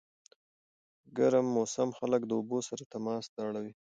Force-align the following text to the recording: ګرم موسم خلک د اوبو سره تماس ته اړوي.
ګرم 1.17 1.45
موسم 1.55 1.89
خلک 1.99 2.21
د 2.25 2.31
اوبو 2.37 2.57
سره 2.67 2.83
تماس 2.93 3.23
ته 3.33 3.39
اړوي. 3.47 3.73